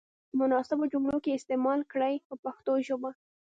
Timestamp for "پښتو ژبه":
2.43-3.09